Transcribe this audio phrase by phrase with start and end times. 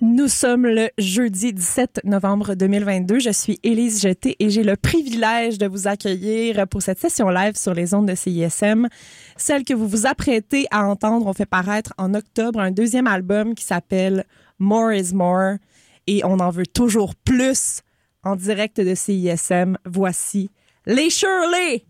[0.00, 3.18] Nous sommes le jeudi 17 novembre 2022.
[3.18, 7.56] Je suis Élise Jeté et j'ai le privilège de vous accueillir pour cette session live
[7.56, 8.86] sur les ondes de CISM.
[9.36, 13.56] Celle que vous vous apprêtez à entendre, on fait paraître en octobre un deuxième album
[13.56, 14.24] qui s'appelle
[14.60, 15.54] More is More
[16.06, 17.80] et on en veut toujours plus
[18.22, 19.78] en direct de CISM.
[19.84, 20.48] Voici
[20.86, 21.84] les Shirley!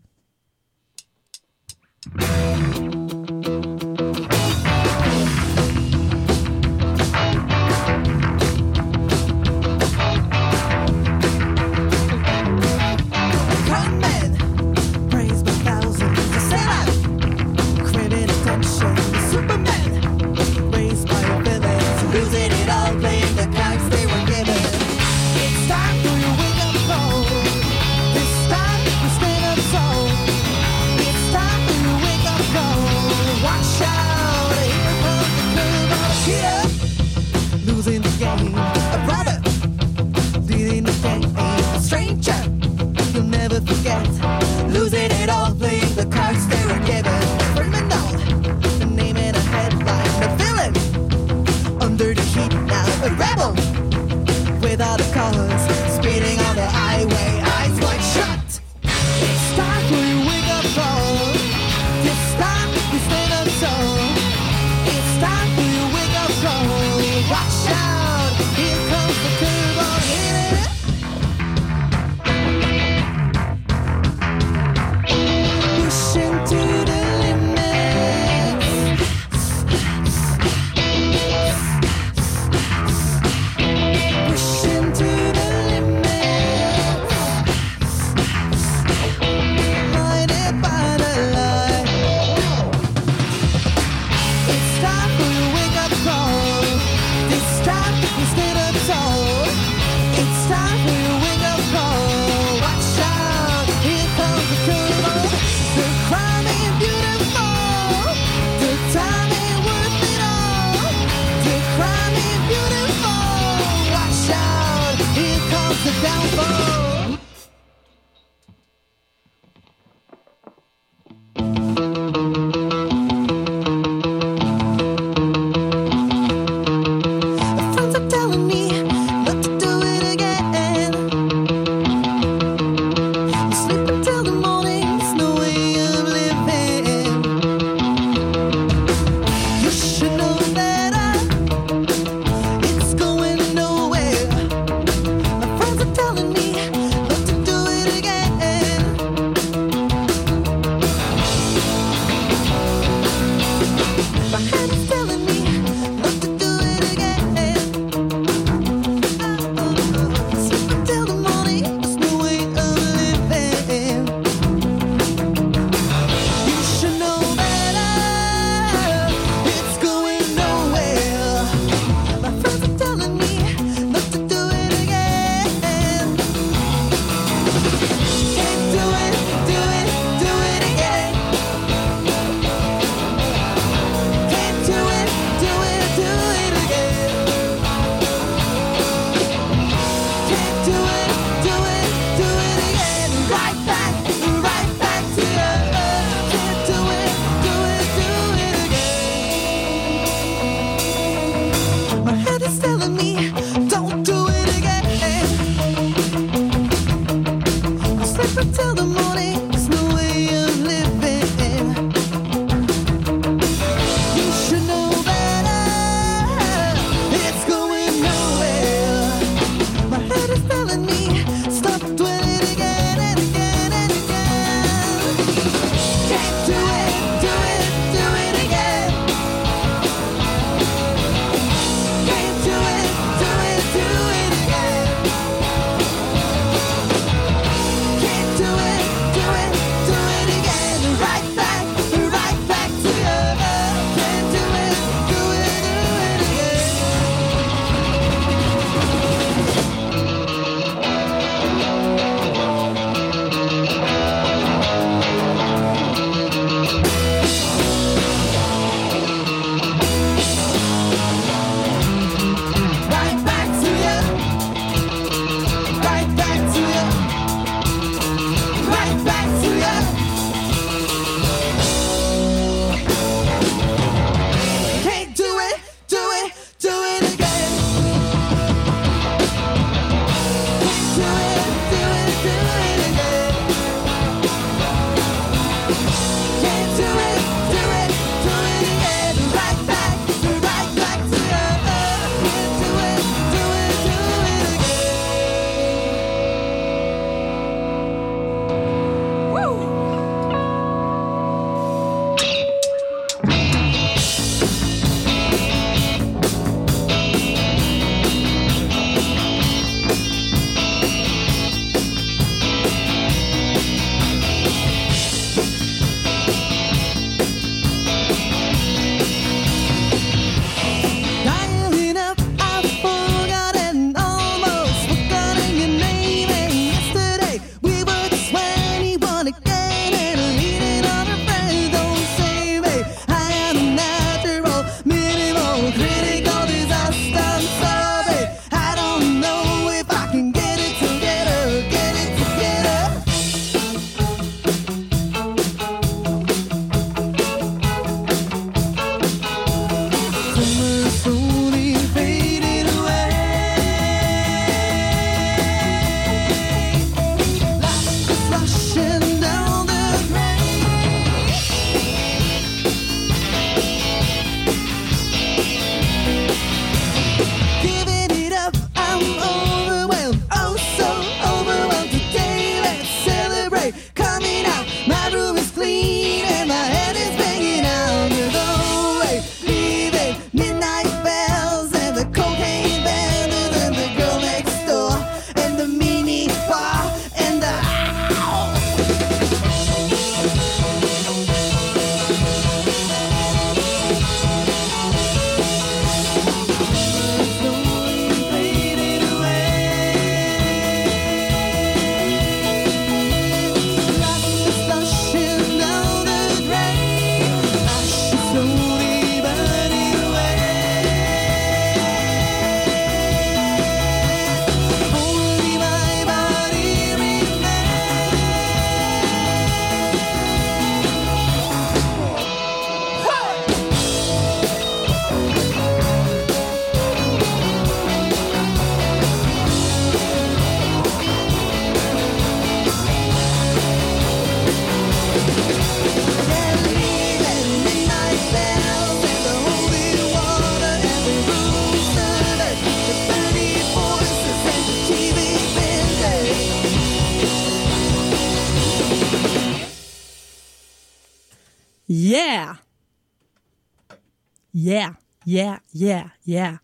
[454.61, 454.91] Yeah,
[455.25, 456.59] yeah, yeah, yeah.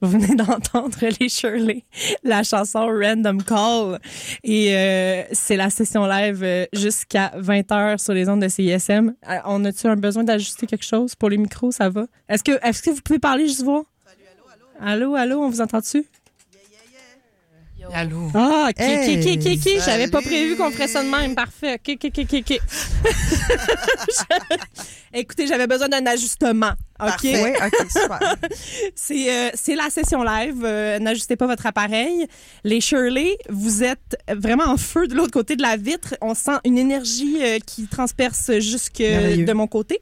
[0.00, 1.84] Vous venez d'entendre les Shirley,
[2.24, 4.00] la chanson Random Call.
[4.42, 9.14] Et euh, c'est la session live euh, jusqu'à 20h sur les ondes de CISM.
[9.28, 11.70] Euh, on a-tu un besoin d'ajuster quelque chose pour les micros?
[11.70, 12.08] Ça va?
[12.28, 13.84] Est-ce que, est-ce que vous pouvez parler, juste voir?
[14.80, 16.04] Allô, allô, on vous entend-tu?
[17.94, 18.30] Allô?
[18.34, 19.82] Ah, ok, Hey, ok, ok, ok, ok.
[19.84, 21.34] J'avais pas prévu qu'on ferait ça de même.
[21.34, 21.74] Parfait.
[21.74, 22.60] Ok, ok, ok, ok, ok.
[25.14, 26.72] Écoutez, j'avais besoin d'un ajustement.
[27.00, 27.06] OK?
[27.06, 27.42] Parfait.
[27.42, 28.36] Oui, OK, super.
[28.94, 30.62] C'est euh, c'est la session live.
[30.64, 32.26] Euh, N'ajustez pas votre appareil.
[32.64, 36.14] Les Shirley, vous êtes vraiment en feu de l'autre côté de la vitre.
[36.20, 40.00] On sent une énergie euh, qui transperce jusque de mon côté.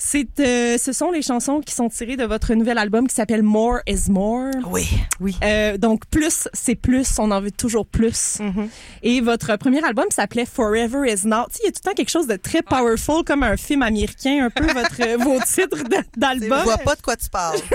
[0.00, 3.42] C'est, euh, ce sont les chansons qui sont tirées de votre nouvel album qui s'appelle
[3.42, 4.50] More is More.
[4.70, 4.86] Oui,
[5.18, 5.36] oui.
[5.42, 8.38] Euh, donc plus c'est plus, on en veut toujours plus.
[8.38, 8.68] Mm-hmm.
[9.02, 11.46] Et votre premier album s'appait Forever Is Not.
[11.50, 13.56] Tu sais, Il y a tout le temps quelque chose de très powerful comme un
[13.56, 16.62] film américain, un peu votre vos titres de- Je d'album.
[16.62, 17.58] vois pas de quoi tu parles.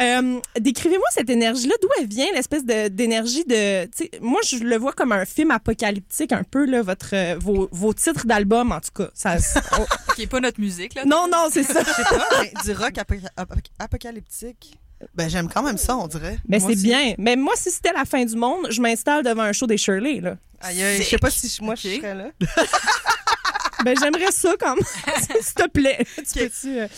[0.00, 3.86] Euh, Décrivez-moi cette énergie-là, d'où elle vient, l'espèce de- d'énergie de.
[3.86, 7.68] tu sais, moi, je le vois comme un film apocalyptique, un peu là, votre vos,
[7.72, 9.10] vos titres d'album en tout cas.
[9.14, 9.36] Ça.
[10.14, 11.04] Qui est pas notre musique, là.
[11.06, 11.80] Non, non, c'est ça.
[11.82, 14.78] Je sais pas, mais du rock apoca- apoc- apocalyptique.
[15.14, 16.38] Ben, j'aime quand même ça, on dirait.
[16.48, 17.14] Mais Moi c'est bien.
[17.18, 20.20] Mais moi, si c'était la fin du monde, je m'installe devant un show des Shirley
[20.20, 20.36] là.
[20.60, 22.30] Aïe, aïe, je sais pas si je- moi, je serais là.
[23.84, 24.84] Ben, j'aimerais ça quand même.
[25.40, 26.04] S'il te plaît.
[26.32, 26.88] Tu euh,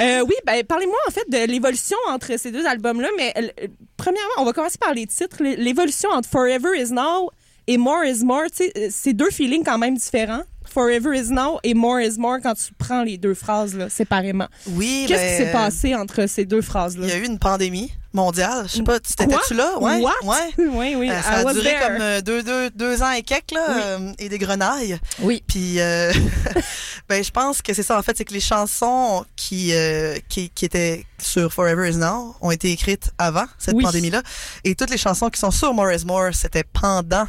[0.00, 3.08] euh, oui, ben, parlez-moi en fait de l'évolution entre ces deux albums-là.
[3.18, 3.66] Mais euh,
[3.98, 5.42] premièrement, on va commencer par les titres.
[5.42, 7.30] L'évolution entre Forever Is Now
[7.66, 10.42] et More Is More, tu sais, euh, c'est deux feelings quand même différents.
[10.64, 14.48] Forever Is Now et More Is More quand tu prends les deux phrases là, séparément.
[14.68, 17.06] Oui, Qu'est-ce ben, qui s'est passé entre ces deux phrases-là?
[17.06, 18.66] Il y a eu une pandémie mondiale.
[18.68, 19.78] Je sais pas, t'étais-tu là?
[19.78, 20.00] Ouais.
[20.00, 20.12] What?
[20.24, 20.52] Ouais.
[20.58, 21.10] oui, oui.
[21.10, 21.80] Euh, I ça a duré there.
[21.86, 23.80] comme euh, deux, deux, deux ans et quelques, là, Oui.
[23.84, 24.98] euh, et des grenailles.
[25.20, 25.42] Oui.
[25.46, 26.12] Puis, euh,
[27.08, 30.50] ben, je pense que c'est ça, en fait, c'est que les chansons qui, euh, qui,
[30.50, 33.84] qui étaient sur Forever Is Now ont été écrites avant cette Oui.
[33.84, 34.22] pandémie-là.
[34.64, 37.26] Et toutes les chansons qui sont sur More Is More, c'était pendant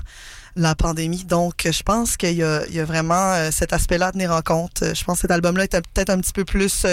[0.56, 1.24] la pandémie.
[1.24, 4.42] Donc, je pense qu'il y a, il y a vraiment cet aspect-là à tenir en
[4.42, 4.84] compte.
[4.94, 6.86] Je pense que cet album-là était peut-être un petit peu plus...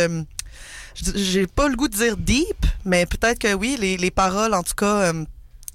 [1.14, 4.62] j'ai pas le goût de dire deep, mais peut-être que oui, les, les paroles, en
[4.62, 5.24] tout cas, euh,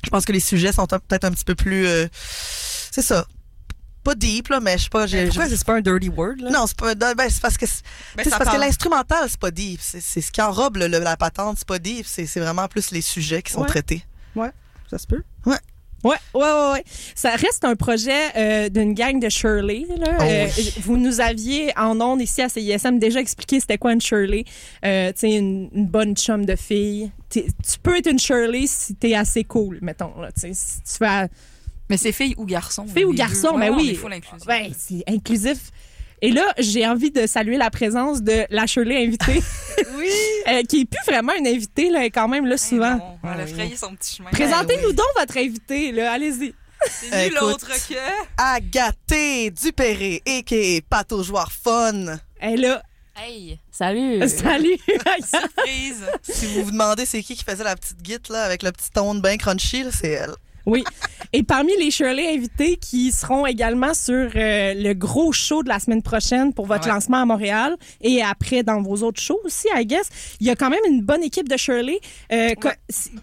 [0.04, 1.86] je pense que les sujets sont peut-être un petit peu plus...
[1.88, 2.08] euh,
[2.92, 3.26] c'est ça.
[4.04, 5.08] Pas deep, là, mais je sais pas...
[5.08, 6.52] Pourquoi c'est pas un dirty word, là?
[6.52, 6.94] non, c'est pas.
[6.94, 7.82] Ben, c'est parce que c'est
[8.16, 9.80] Ben, c'est parce que l'instrumental, c'est pas deep.
[9.82, 12.06] C'est ce qui enrobe le- la patente, c'est pas deep.
[12.06, 13.68] C'est vraiment plus les sujets qui sont Ouais.
[13.68, 14.06] traités.
[14.92, 15.24] Ça se peut.
[15.48, 15.58] Ouais,
[16.04, 16.84] ouais, ouais, ouais.
[17.16, 19.86] Ça reste un projet euh, d'une gang de Shirley.
[19.98, 20.18] Là.
[20.20, 20.74] Oh Euh, oui.
[20.82, 24.44] vous nous aviez en ondes ici à CISM déjà expliqué c'était quoi une Shirley.
[24.86, 27.12] Euh, tu sais, une, une bonne chum de fille.
[27.30, 27.44] Tu
[27.82, 30.20] peux être une Shirley si t'es assez cool, mettons.
[30.22, 31.28] Là, tu sais, si tu fais
[31.90, 32.86] Mais c'est fille ou garçon.
[32.88, 33.60] Fille ou garçon, deux.
[33.60, 33.88] ben Ouais, oui.
[33.92, 34.46] Il faut l'inclusion.
[34.48, 35.72] Ben, c'est inclusif.
[36.22, 39.42] Et là, j'ai envie de saluer la présence de la Shirley invitée,
[39.98, 40.10] Oui.
[40.48, 42.96] euh, qui est plus vraiment une invitée, là, est quand même là Ben souvent.
[42.96, 44.30] non, Elle a frayé son petit chemin.
[44.32, 44.96] Présentez-nous oui.
[44.96, 46.54] donc votre invitée, là, allez-y.
[46.90, 47.42] C'est nul Écoute.
[47.42, 47.96] autre que.
[48.38, 50.82] Agathé Dupéré, a.k.a.
[50.90, 52.18] Pato Joueur Fun.
[52.40, 52.84] Elle est là.
[53.18, 54.28] Hey, Salut!
[54.28, 54.78] Salut!
[55.24, 56.04] surprise.
[56.22, 58.92] Si vous vous demandez c'est qui qui faisait la petite guite là, avec le petit
[58.92, 60.34] ton bien crunchy, là, c'est elle.
[60.66, 60.84] Oui.
[61.34, 65.80] Et parmi les Shirley invités qui seront également sur euh, le gros show de la
[65.80, 66.94] semaine prochaine pour votre Ouais.
[66.94, 70.08] lancement à Montréal et après dans vos autres shows aussi, I guess,
[70.40, 72.00] il y a quand même une bonne équipe de Shirley.
[72.32, 72.52] Euh,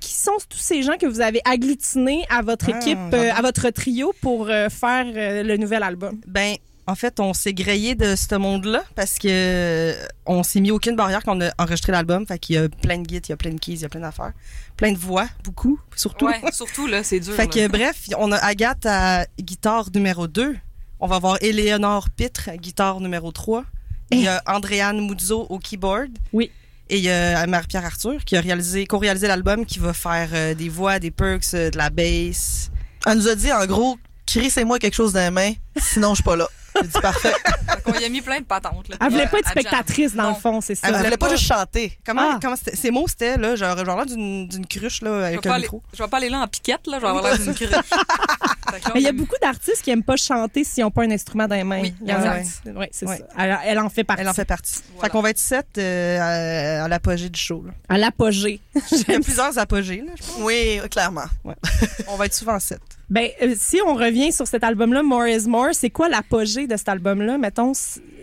[0.00, 3.40] Qui sont tous ces gens que vous avez agglutinés à votre Ah, équipe, euh, à
[3.42, 6.20] votre trio pour faire le nouvel album?
[6.26, 10.70] Ben, en fait, on s'est grillé de ce monde-là parce que euh, on s'est mis
[10.70, 12.26] aucune barrière quand on a enregistré l'album.
[12.26, 13.84] Fait qu'il y a plein de guides, il y a plein de keys, il y
[13.84, 14.32] a plein d'affaires.
[14.76, 16.26] Plein de voix, beaucoup, surtout.
[16.26, 17.34] Ouais, surtout, là, c'est dur.
[17.34, 17.68] Fait là.
[17.68, 20.56] que, bref, on a Agathe à guitare numéro 2.
[20.98, 23.64] On va avoir Éléonore Pitre à guitare numéro 3.
[24.10, 26.10] Il y a Andréane Muzzo au keyboard.
[26.32, 26.50] Oui.
[26.90, 30.54] Et il y a Marie-Pierre Arthur qui a réalisé, co-réalisé l'album, qui va faire euh,
[30.54, 32.70] des voix, des perks, euh, de la bass.
[33.06, 33.96] Elle nous a dit en gros,
[34.26, 36.48] crissez-moi quelque chose dans les mains, sinon je suis pas là.
[36.80, 37.32] J'ai dit parfait.
[37.32, 38.88] Fait qu'on y a mis plein de patentes.
[38.88, 40.28] Là, Elle voulait pas être spectatrice dans Non.
[40.30, 40.88] le fond, c'est ça.
[40.88, 41.98] Elle voulait pas pas- juste chanter.
[42.06, 42.38] Comment, Ah.
[42.40, 42.54] comment?
[42.56, 45.82] Ces mots, c'était, là, genre, genre là d'une d'une cruche, là, avec un aller, micro.
[45.92, 46.96] je vais pas aller là en piquette, là.
[46.98, 47.70] Je vais avoir l'air d'une cruche.
[48.94, 51.10] Mais il y a on beaucoup d'artistes qui aiment pas chanter s'ils n'ont pas un
[51.10, 51.82] instrument dans les mains.
[51.82, 51.94] Oui.
[52.00, 53.18] Ouais, c'est Ouais.
[53.18, 53.24] ça.
[53.38, 54.22] Elle, elle en fait partie.
[54.22, 54.76] Elle en fait partie.
[54.94, 55.02] Voilà.
[55.02, 57.72] Fait qu'on va être sept euh, à, à l'apogée du show, là.
[57.90, 58.60] À l'apogée.
[58.92, 60.36] Il y a plusieurs apogées, là, je pense.
[60.40, 61.24] Oui, clairement.
[62.08, 62.80] On va être souvent sept.
[63.12, 66.76] Ben, euh, si on revient sur cet album-là, More is More, c'est quoi l'apogée de
[66.78, 67.36] cet album-là?
[67.36, 67.72] Mettons,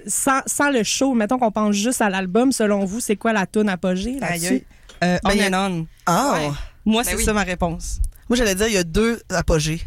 [0.07, 3.45] sans, sans le show, mettons qu'on pense juste à l'album, selon vous, c'est quoi la
[3.45, 4.65] tune apogée là-dessus?
[5.03, 5.87] Euh, Ben, on a- and on.
[6.07, 6.33] Ah!
[6.39, 6.49] Ouais.
[6.85, 7.23] Moi, Ben c'est oui.
[7.23, 7.99] ça ma réponse.
[8.29, 9.79] Moi, j'allais dire, il y a deux apogées.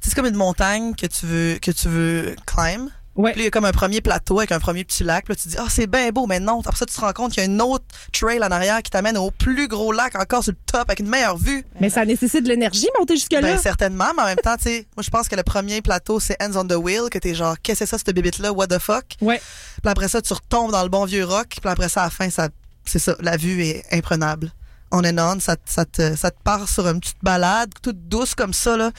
[0.00, 2.88] C'est comme une montagne que tu veux, que tu veux climb.
[3.14, 3.32] Ouais.
[3.32, 5.24] Puis là, il y a comme un premier plateau avec un premier petit lac.
[5.26, 6.60] Puis là, tu te dis, ah, c'est bien beau, mais non.
[6.60, 8.90] Après ça, tu te rends compte qu'il y a une autre trail en arrière qui
[8.90, 11.64] t'amène au plus gros lac encore sur le top avec une meilleure vue.
[11.80, 13.42] Mais ça nécessite de l'énergie monter jusque-là.
[13.42, 16.20] Ben, certainement, mais en même temps, tu sais, moi, je pense que le premier plateau,
[16.20, 18.68] c'est Hands on the Wheel, que t'es genre, qu'est-ce que c'est ça, cette bébite-là, what
[18.68, 19.04] the fuck?
[19.20, 19.40] Ouais.
[19.82, 21.48] Puis après ça, tu retombes dans le bon vieux rock.
[21.60, 22.48] Puis après ça, à la fin, ça,
[22.86, 24.50] c'est ça, la vue est imprenable.
[24.90, 28.08] On and on, ça, te- ça, te, ça te part sur une petite balade, toute
[28.08, 28.90] douce comme ça, là.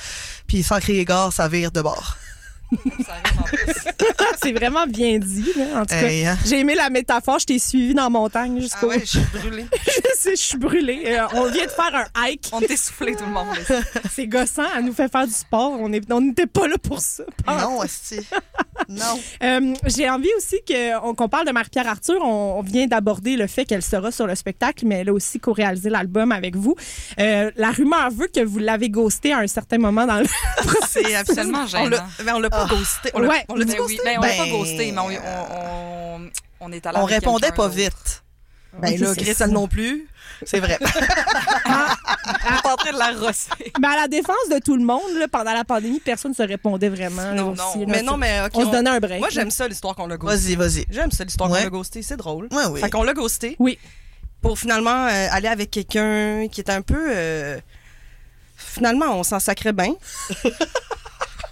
[0.48, 2.18] Puis sans crier gare, ça vire de bord.
[4.42, 6.02] c'est vraiment bien dit, là, en tout cas.
[6.04, 6.38] Hey, hein?
[6.46, 8.88] J'ai aimé la métaphore, je t'ai suivi dans la montagne Ah jusqu'au.
[8.88, 9.66] ouais, je suis brûlée.
[9.86, 11.04] je sais, je suis brûlée.
[11.08, 12.50] Euh, on vient de faire un hike.
[12.52, 13.48] On est essoufflé, tout le monde.
[14.12, 15.72] C'est gossant, elle nous fait faire du sport.
[15.80, 17.24] On est- n'était pas là pour ça.
[17.48, 18.20] Non, esti.
[18.90, 19.20] Non.
[19.44, 22.20] Euh, J'ai envie aussi que- on- qu'on parle de Marie-Pierre Arthur.
[22.22, 25.40] On, on vient d'aborder le fait qu'elle sera sur le spectacle, mais elle a aussi
[25.40, 26.76] co-réalisé l'album avec vous.
[27.20, 30.26] Euh, la rumeur veut que vous l'avez ghosté à un certain moment dans le
[30.88, 31.98] C'est absolument gênant.
[32.34, 32.76] on l'a pas Ah.
[32.76, 33.12] ghosté.
[33.14, 33.46] On l'a Ouais.
[33.50, 33.94] on l'a dit Ben ghosté?
[33.96, 36.30] oui, ben, on l'a pas Ben, ghosté, mais on, on, on,
[36.62, 38.24] on est allé On avec répondait pas vite.
[38.82, 40.08] Ben Ok, là, c'est Chris, elle non plus.
[40.46, 40.80] C'est vrai.
[40.86, 43.50] On est en train de la rosser.
[43.80, 46.42] Mais à la défense de tout le monde, là, pendant la pandémie, personne ne se
[46.44, 47.32] répondait vraiment.
[47.34, 47.80] Non, aussi, non.
[47.82, 47.86] là.
[47.88, 48.52] Mais non, mais OK.
[48.56, 49.20] on se donnait un break.
[49.20, 50.56] Moi, j'aime ça, l'histoire qu'on l'a ghosté.
[50.56, 50.86] Vas-y, vas-y.
[50.90, 51.60] J'aime ça, l'histoire Ouais.
[51.60, 52.02] qu'on l'a ghosté.
[52.02, 52.48] C'est drôle.
[52.52, 52.80] Ouais, oui.
[52.82, 53.56] Fait qu'on l'a ghosté.
[53.60, 53.78] Oui.
[54.42, 57.08] Pour finalement euh, aller avec quelqu'un qui est un peu.
[57.10, 57.60] euh,
[58.58, 59.94] Finalement, on s'en sacrait bien.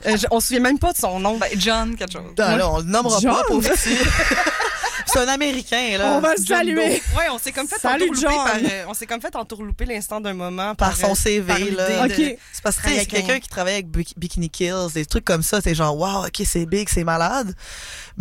[0.05, 1.38] Euh, je- on se souvient même pas de son nom.
[1.38, 2.24] Ben, John, quelque chose.
[2.38, 3.34] Non, là, on le nommera John?
[3.36, 3.96] pas, pauvre petit.
[5.08, 6.13] C'est un Américain, là.
[6.15, 7.01] On va le saluer.
[7.17, 8.46] Ouais, on s'est comme fait Salut, entourlouper John.
[8.46, 11.60] par, euh, on s'est comme fait entourlouper l'instant d'un moment Par son euh, CV, par
[11.60, 11.65] là.
[12.08, 12.17] l'idée OK.
[12.31, 14.50] de- C'est parce que tu sais, Travailler avec quelqu'un un- qui travaille avec Bik- Bikini
[14.50, 17.53] Kills, des trucs comme ça, c'est genre, wow, ok, c'est big, c'est malade.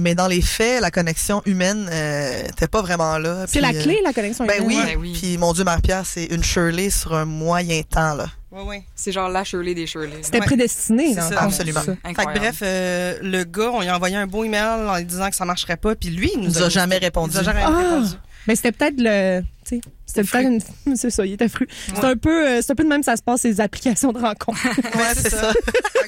[0.00, 3.44] Mais dans les faits, la connexion humaine euh, était pas vraiment là.
[3.46, 4.74] C'est la euh, clé, la connexion Ben oui.
[4.74, 4.86] humaine.
[4.88, 5.12] Ben oui.
[5.20, 8.26] Puis mon Dieu, Marie-Pierre, c'est une Shirley sur un moyen temps, là.
[8.50, 8.82] Ouais, ouais.
[8.96, 10.18] C'est genre la Shirley des Shirley.
[10.22, 10.46] C'était Ouais.
[10.46, 11.14] prédestiné.
[11.14, 11.42] Le ça.
[11.42, 11.82] Absolument.
[11.82, 11.94] ça.
[12.04, 15.04] Fait que bref, euh, le gars, on lui a envoyé un beau email en lui
[15.04, 17.34] disant que ça marcherait pas, puis lui, il nous, Il nous a jamais il répondu.
[17.34, 17.68] nous a jamais Ah!
[17.70, 18.14] répondu.
[18.48, 19.42] Mais c'était peut-être le.
[19.64, 19.80] tu sais,
[20.14, 20.46] C'était peut-être
[20.86, 20.96] une.
[20.96, 21.66] C'est ça, il était fru.
[21.94, 24.18] C'est un peu, euh, c'est un peu de même ça se passe ces applications de
[24.18, 24.58] rencontres.
[24.96, 25.52] Ouais, c'est ça.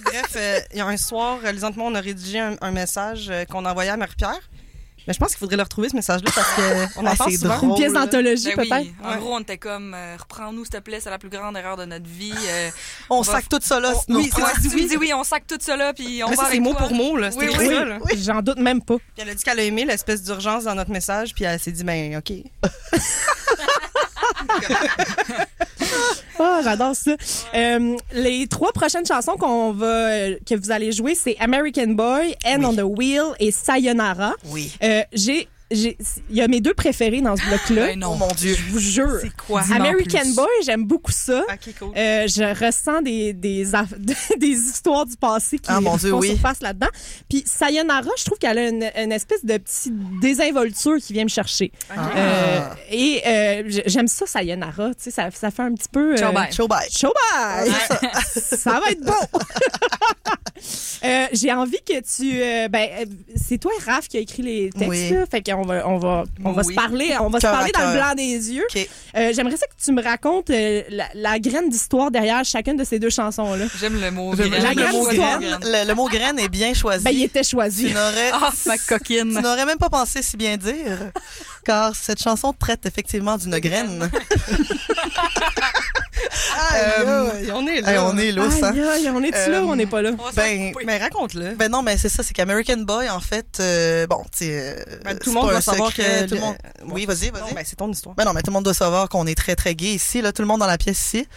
[0.04, 2.56] Bref, euh, il y a un soir, euh, les autres, moi, on a rédigé un,
[2.61, 4.40] un message euh, qu'on a envoyé à Marie-Pierre.
[5.09, 7.56] Mais je pense qu'il faudrait le retrouver, ce message-là, parce qu'on en Ah, parle souvent.
[7.56, 7.71] drôle.
[7.71, 8.82] Une pièce d'anthologie Ben peut-être.
[8.82, 9.16] oui, en Ouais.
[9.18, 11.85] gros, on était comme, euh, reprends-nous, s'il te plaît, c'est la plus grande erreur de
[11.87, 12.32] notre vie.
[12.49, 12.71] euh,
[13.11, 13.92] On On va- sac tout ça là.
[14.09, 14.30] on- oui,
[14.62, 16.82] tu dis oui, on sac tout ça là, puis on Mais va c'est mot toi.
[16.82, 17.30] pour mot, là.
[17.37, 17.66] Oui, oui.
[17.66, 17.99] ça, là.
[18.16, 18.97] J'en doute même pas.
[18.99, 21.73] Puis elle a dit qu'elle a aimé l'espèce d'urgence dans notre message, puis elle s'est
[21.73, 22.32] dit, ben, OK.
[26.38, 27.12] Ah, j'adore ça.
[27.54, 32.35] Euh, les trois prochaines chansons qu'on va, euh, que vous allez jouer, c'est American Boy,
[32.44, 34.32] End on the Wheel et Sayonara.
[34.47, 34.73] Oui.
[34.82, 35.97] Euh, j'ai, il
[36.37, 37.87] y a mes deux préférés dans ce bloc-là.
[37.88, 38.12] Ben non.
[38.14, 38.55] Oh mon Dieu.
[38.55, 39.19] Je vous jure.
[39.21, 39.62] C'est quoi?
[39.75, 40.29] American.
[40.35, 41.43] Boy, j'aime beaucoup ça.
[41.49, 41.88] OK, cool.
[41.97, 43.62] Euh, je ressens des, des,
[44.49, 46.29] histoires du passé qui Ah, mon Dieu, font oui.
[46.31, 46.88] surface là-dedans.
[47.29, 51.29] Puis Sayonara, je trouve qu'elle a une, une espèce de petite désinvolture qui vient me
[51.29, 51.73] chercher.
[51.91, 52.11] Ah.
[52.17, 52.61] Euh,
[52.91, 54.88] et euh, j'aime ça, Sayonara.
[54.91, 56.14] Tu sais, ça, ça fait un petit peu...
[56.17, 56.52] Euh, bye.
[56.52, 56.88] Show bye.
[56.91, 57.71] Show bye!
[58.35, 59.38] ça va être bon!
[61.05, 62.31] Euh, J'ai envie que tu.
[62.41, 62.88] euh, ben,
[63.35, 64.88] c'est toi, Raph, qui a écrit les textes.
[64.88, 65.11] Oui.
[65.11, 66.75] Là, fait qu'on va, on va, on va Oui.
[66.75, 67.14] se parler.
[67.21, 68.66] On va se parler dans le blanc des yeux.
[69.16, 72.85] Euh, J'aimerais ça que tu me racontes euh, la, la graine d'histoire derrière chacune de
[72.85, 73.64] ces deux chansons-là.
[73.81, 74.62] J'aime le mot J'aime graine.
[74.62, 75.59] la j'aime le graine mot graine.
[75.62, 77.04] Le, le mot graine est bien choisi.
[77.04, 77.92] Ben, il était tu choisi.
[77.92, 79.28] n'aurais Ah, ma tu coquine.
[79.40, 81.11] n'aurais même pas pensé si bien dire,
[81.64, 84.11] car cette chanson traite effectivement d'une graine.
[86.74, 88.02] Euh, Aïe, on est là.
[88.10, 88.32] On est?
[88.64, 90.12] Aïe, aïe, on est-tu là Euh, ou on n'est pas là?
[90.34, 90.72] Ben.
[90.84, 91.54] Mais raconte-le.
[91.54, 94.96] Ben non, mais c'est ça, c'est qu'American Boy, en fait, euh, bon, tu sais, euh,
[95.04, 96.56] Ben, tout le monde doit savoir secret, que tout le monde.
[96.86, 97.54] Oui, vas-y, Non, vas-y.
[97.54, 98.14] ben, c'est ton histoire.
[98.14, 100.32] Ben non, mais tout le monde doit savoir qu'on est très, très gay ici, là.
[100.32, 101.28] Tout le monde dans la pièce ici.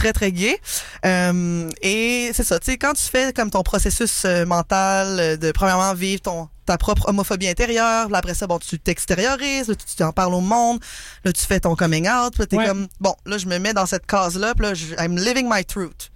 [0.00, 0.58] Très, très gay.
[1.04, 5.36] Euh, et c'est ça, tu sais, quand tu fais comme ton processus euh, mental euh,
[5.36, 9.74] de, premièrement, vivre ton, ta propre homophobie intérieure, là, après ça, bon, tu t'extériorises, là,
[9.74, 10.80] tu, tu en parles au monde,
[11.24, 12.66] là, tu fais ton coming out, puis là, t'es Ouais.
[12.66, 15.64] comme, bon, là, je me mets dans cette case-là, puis là, je- I'm living my
[15.66, 16.10] truth.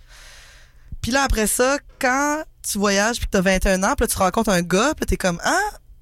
[1.03, 4.17] Puis là, après ça, quand tu voyages puis que t'as 21 ans, puis là, tu
[4.17, 5.59] rencontres un gars, puis là, t'es comme, ah,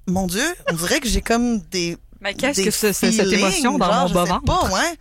[0.07, 3.91] mon Dieu, on dirait que j'ai comme des Mais qu'est-ce que c'est cette émotion dans
[3.91, 4.45] genre, mon bas sais ventre?
[4.45, 4.97] pas, ouais.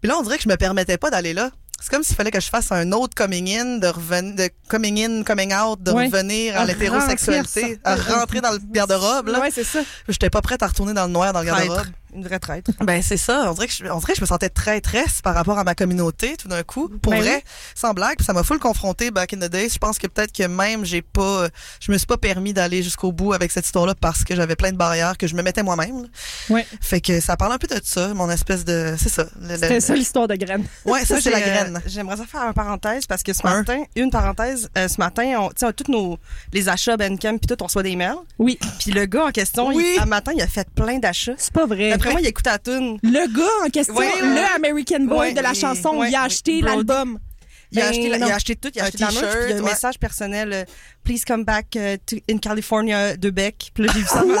[0.00, 1.50] Puis là, on dirait que je me permettais pas d'aller là.
[1.80, 4.98] C'est comme s'il fallait que je fasse un autre coming in, de revenir, de coming
[5.04, 9.40] in, coming out, de revenir À à l'hétérosexualité, à rentrer dans le garde-robe, là.
[9.40, 9.80] Ouais, c'est ça.
[10.08, 11.86] J'étais pas prête à retourner dans le noir dans le garde-robe.
[12.14, 12.70] Une vraie traître.
[12.80, 13.44] Ben c'est ça.
[13.50, 15.74] On dirait que je, on dirait que je me sentais traîtresse par rapport à ma
[15.74, 16.88] communauté tout d'un coup.
[16.88, 17.50] Pour Ben vrai, oui.
[17.74, 18.16] sans blague.
[18.16, 19.70] Puis ça m'a full confronté back in the days.
[19.70, 21.48] Je pense que peut-être que même j'ai pas,
[21.80, 24.72] je me suis pas permis d'aller jusqu'au bout avec cette histoire-là parce que j'avais plein
[24.72, 26.06] de barrières que je me mettais moi-même.
[26.50, 26.66] Ouais.
[26.80, 29.26] Fait que ça parle un peu de ça, mon espèce de, c'est ça.
[29.50, 30.64] C'était ça l'histoire de graine.
[30.84, 31.82] Ouais, ça c'est la euh, graine.
[31.86, 33.58] J'aimerais ça faire une parenthèse parce que ce Un.
[33.58, 36.18] matin, une parenthèse, euh, ce matin, on, tu sais, tous nos
[36.52, 38.14] les achats Bandcamp puis tout, on reçoit des mails.
[38.38, 38.58] Oui.
[38.78, 39.96] Puis le gars en question, Oui.
[40.00, 41.32] il, matin, il a fait plein d'achats.
[41.36, 41.92] C'est pas vrai.
[41.98, 42.98] Après moi, il écoute la tune.
[43.02, 44.28] Le gars en question, Oui, oui.
[44.28, 46.26] le American Boy Ouais, de la oui, chanson, ouais, il a oui.
[46.26, 47.18] acheté l'album.
[47.70, 49.18] Il a, Ben acheté, la- il a acheté tout, il a Un acheté la merch,
[49.18, 49.70] puis il y a un t-shirt, ouais.
[49.70, 50.64] message personnel euh,
[51.04, 53.72] Please come back uh, to, in California de Beck.
[53.74, 54.24] Puis là, j'ai vu ça.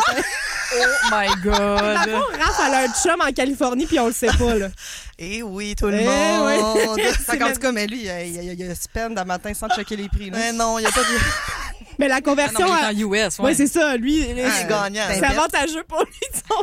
[0.70, 1.56] Oh my god.
[1.58, 4.68] Raph, elle a un chum en Californie, puis on le sait pas, là.
[5.18, 6.98] Et oui, tout le Eh monde.
[7.26, 9.54] Fait qu'en tout cas, mais lui, il a, il a, il a spend un matin
[9.54, 10.28] sans checker les prix.
[10.28, 10.36] Là.
[10.38, 11.06] Mais non, il y a pas de,
[11.98, 12.66] Mais la Ah conversion...
[12.66, 13.44] non, à- il est en US, ouais.
[13.46, 13.96] Ouais, c'est ça.
[13.96, 15.04] Lui, il est gagnant.
[15.10, 16.62] c'est avantageux pour lui son.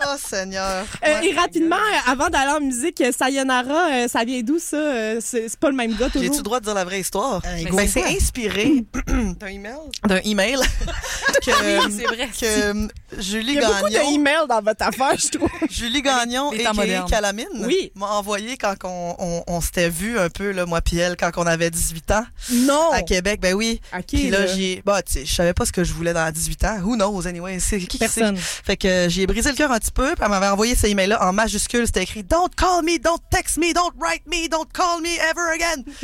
[0.00, 0.86] Oh Seigneur.
[1.06, 4.76] Euh, et rapidement, euh, avant d'aller en musique, euh, Sayonara, euh, ça vient d'où ça?
[4.76, 6.36] Euh, C'est c'est pas le même gars J'ai-tu toujours?
[6.38, 7.42] le droit de dire la vraie histoire?
[7.44, 8.84] Euh, Ben, c'est inspiré
[9.38, 9.74] T'as un email?
[10.06, 10.56] d'un email
[11.44, 12.28] que, Oui, c'est vrai.
[12.40, 15.48] que Julie Il y a beaucoup Gagnon, d'emails dans votre affaire, je trouve.
[15.70, 17.08] Julie Gagnon et temps modernes.
[17.10, 17.90] Calamine Oui.
[17.96, 21.30] m'a envoyé quand on, on, on s'était vu un peu, là, moi puis elle, quand
[21.36, 22.90] on avait 18 ans Non!
[22.92, 23.40] à Québec.
[23.40, 23.80] Ben oui.
[23.96, 24.46] OK, Puis là, là?
[24.46, 26.78] j'ai, bah, tu sais, je savais pas ce que je voulais dans 18 ans.
[26.84, 27.58] Who knows, anyway.
[27.58, 28.20] C'est qui qui sait?
[28.20, 28.36] Personne.
[28.36, 31.26] Fait que j'ai brisé le cœur un petit peu, puis elle m'avait envoyé ce email-là
[31.26, 31.86] en majuscule.
[31.86, 35.54] C'était écrit Don't call me, don't text me, don't write me, don't call me ever
[35.54, 35.84] again.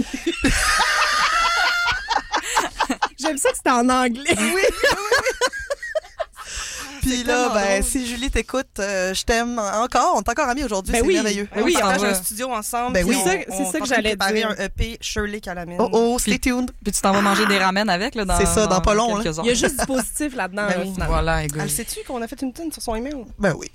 [3.19, 4.37] J'aime ça que c'était en anglais.
[4.39, 4.63] Oui,
[7.05, 7.91] Puis là, ben, drôle.
[7.91, 10.15] si Julie t'écoute, euh, je t'aime encore.
[10.17, 10.93] On est encore amis aujourd'hui.
[10.93, 11.15] Ben c'est oui.
[11.15, 11.49] merveilleux.
[11.55, 12.93] Ben oui, oui, on on partage un studio ensemble.
[12.95, 13.23] Ben puis oui.
[13.25, 14.49] C'est ça- que j'allais dire.
[14.51, 15.77] un EP Shirley Calamine.
[15.79, 16.71] Oh oh, stay tuned.
[16.83, 19.21] Puis tu t'en vas manger des ramen avec, là, dans C'est ça, dans pas long.
[19.21, 21.07] Il y a juste du positif là-dedans, Ben finalement.
[21.07, 21.61] Voilà, écoute.
[21.63, 23.25] Elle sait-tu qu'on a fait une tune sur son email?
[23.39, 23.71] Ben oui.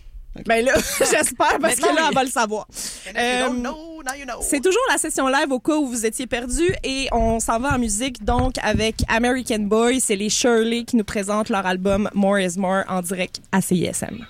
[0.46, 2.04] Ben là, j'espère, parce que là, oui.
[2.10, 2.68] elle va le savoir.
[3.16, 4.40] Euh, you don't know, now you know.
[4.42, 7.76] C'est toujours la session live au cas où vous étiez perdu et on s'en va
[7.76, 10.00] en musique donc avec American Boy.
[10.00, 14.26] C'est les Shirley qui nous présentent leur album More is More en direct à CISM.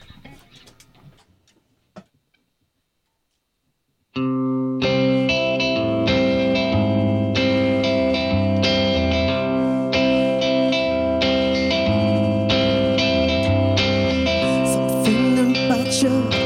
[16.00, 16.38] show.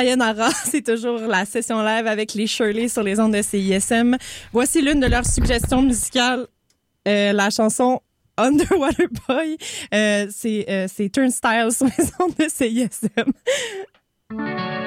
[0.00, 4.16] Sayonara, c'est toujours la session live avec les Shirley sur les ondes de CISM.
[4.50, 6.46] Voici l'une de leurs suggestions musicales,
[7.06, 8.00] euh, la chanson
[8.38, 9.58] Underwater Boy.
[9.92, 13.32] Euh, c'est, euh, c'est Turnstile sur les ondes de CISM.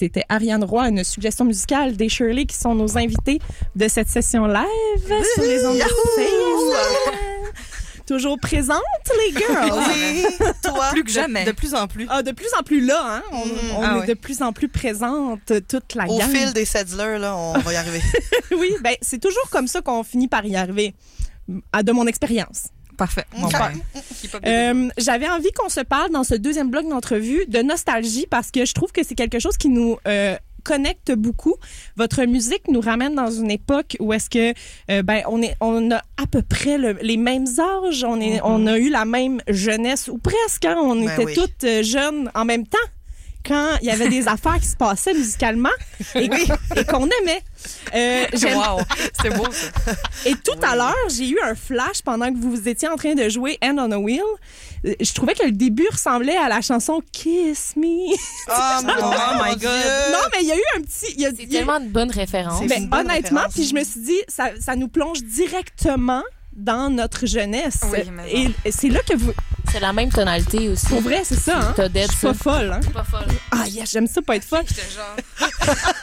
[0.00, 3.38] C'était Ariane Roy, une suggestion musicale des Shirley qui sont nos invités
[3.76, 4.64] de cette session live
[5.34, 5.76] sur les ondes.
[8.06, 8.80] Toujours présente,
[9.26, 9.72] les girls.
[9.76, 10.24] Oui,
[10.64, 10.88] toi?
[10.92, 11.44] Plus que jamais.
[11.44, 12.06] De plus en plus.
[12.08, 13.22] Ah, de plus en plus là, hein?
[13.30, 13.50] On, Mm.
[13.76, 16.30] on Ah est de plus en plus présente, toute la Au gang.
[16.30, 18.00] fil des Sedlers, là, on va y arriver.
[18.58, 20.94] oui, ben c'est toujours comme ça qu'on finit par y arriver,
[21.74, 22.68] à de mon expérience.
[23.00, 23.24] Parfait.
[24.46, 28.64] Euh, J'avais envie qu'on se parle dans ce deuxième bloc d'entrevue de nostalgie parce que
[28.64, 31.54] je trouve que c'est quelque chose qui nous euh, connecte beaucoup.
[31.96, 34.52] Votre musique nous ramène dans une époque où est-ce que
[34.90, 38.40] euh, ben on est on a à peu près le- les mêmes âges, on est
[38.44, 41.34] on a eu la même jeunesse ou presque, hein, on Ben était oui.
[41.34, 42.78] toutes jeunes en même temps
[43.46, 45.68] quand il y avait des affaires qui se passaient musicalement
[46.14, 46.28] et,
[46.76, 47.42] et qu'on aimait.
[47.94, 48.80] Euh, j'aime- Wow,
[49.14, 49.92] c'était beau ça.
[50.26, 53.28] et tout à l'heure, j'ai eu un flash pendant que vous étiez en train de
[53.28, 54.22] jouer End on a Wheel.
[54.86, 58.12] Euh, Je trouvais que le début ressemblait à la chanson Kiss Me.
[58.48, 59.68] Oh, mon Oh my Dieu.
[59.68, 61.06] non, mais il y a eu un petit.
[61.14, 62.60] il Y a, C'est il y a- tellement de bonnes références.
[62.60, 63.54] C'est mais une bonne honnêtement, référence.
[63.54, 66.22] puis je me suis dit, ça, ça nous plonge directement
[66.52, 67.80] dans notre jeunesse.
[67.92, 69.32] Oui, mais et c'est là que vous.
[69.70, 70.86] C'est la même tonalité aussi.
[70.86, 71.74] Pour vrai, c'est ça, hein?
[71.88, 72.80] Dead Je suis pas folle, hein?
[72.92, 73.26] Pas folle.
[73.52, 74.64] Ah, j'aime ça pas être folle.
[74.66, 75.48] Genre.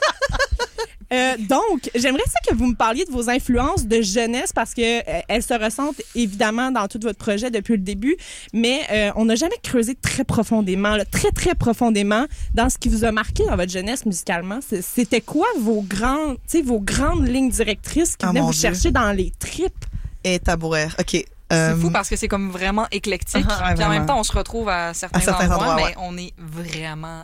[1.13, 4.81] Euh, donc, j'aimerais ça que vous me parliez de vos influences de jeunesse parce que
[4.99, 8.17] euh, elles se ressentent évidemment dans tout votre projet depuis le début,
[8.51, 12.25] mais euh, on n'a jamais creusé très profondément, là, très très profondément
[12.55, 14.59] dans ce qui vous a marqué dans votre jeunesse musicalement.
[14.81, 18.59] C'était quoi vos grandes, tu sais, vos grandes lignes directrices qui Ah, venaient vous Dieu.
[18.63, 19.85] chercher dans les tripes?
[20.33, 20.89] Et tabouret.
[20.99, 21.11] OK.
[21.11, 23.45] C'est Euh, fou parce que c'est comme vraiment éclectique.
[23.49, 23.89] Ah, puis en vraiment.
[23.91, 27.23] même temps, on se retrouve à certains, À certains endroits, endroits, mais on est vraiment